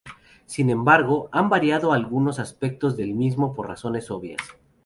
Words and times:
Sin 0.47 0.71
embargo, 0.71 1.29
han 1.31 1.47
variado 1.47 1.93
algunos 1.93 2.39
aspectos 2.39 2.97
del 2.97 3.13
mismo, 3.13 3.53
por 3.53 3.67
razones 3.67 4.09
obvias. 4.09 4.41